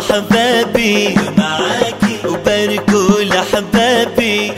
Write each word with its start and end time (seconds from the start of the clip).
حبابي 0.00 1.14
وباركوا 2.24 3.20
لحبابي. 3.22 4.52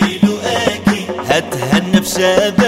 هتهنى 1.31 2.01
بشبابي. 2.01 2.64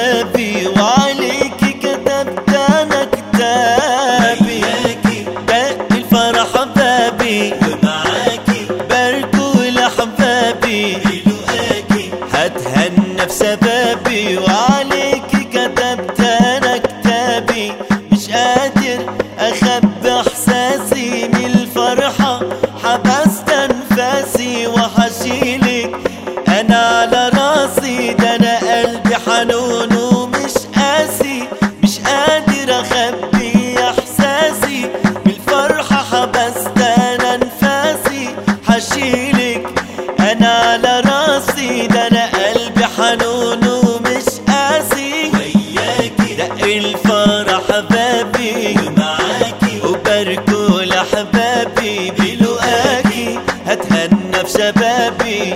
بابي 54.76 55.54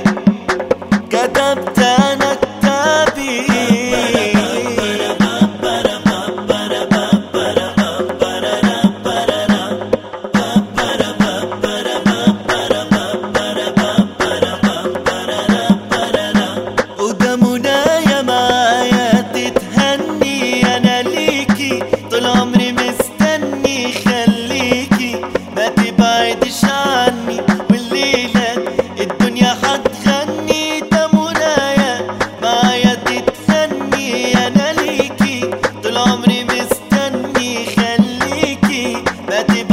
كتبت 1.10 1.78
أنا 1.78 2.34
كتابي 2.34 3.46
Betty 39.30 39.69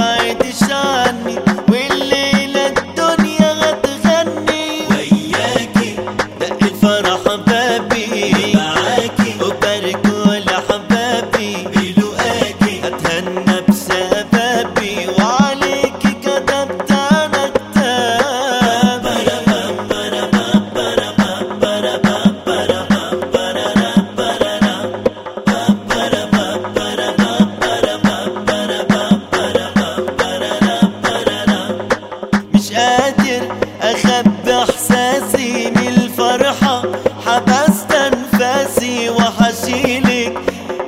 قادر 32.78 33.42
أخبي 33.82 34.54
إحساسي 34.64 35.72
من 35.72 35.88
الفرحة 35.88 36.82
حبست 37.26 37.92
أنفاسي 37.92 39.10
وحشيلك. 39.10 40.38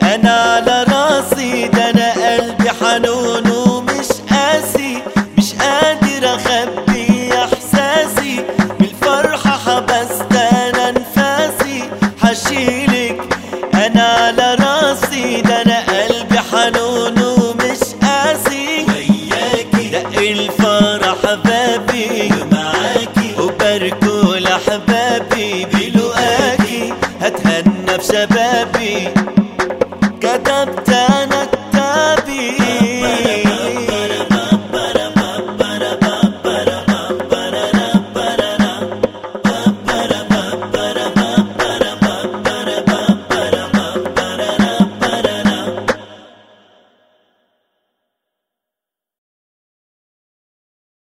أنا 0.04 0.32
على 0.32 0.84
راسي 0.84 1.68
ده 1.68 1.90
أنا 1.90 2.12
قلبي 2.14 2.70
حنون 2.70 3.59